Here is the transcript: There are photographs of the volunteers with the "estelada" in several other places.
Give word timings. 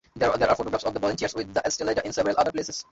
There 0.15 0.31
are 0.49 0.55
photographs 0.55 0.83
of 0.83 0.95
the 0.95 0.99
volunteers 0.99 1.35
with 1.35 1.53
the 1.53 1.61
"estelada" 1.63 2.03
in 2.03 2.11
several 2.11 2.35
other 2.39 2.51
places. 2.51 2.79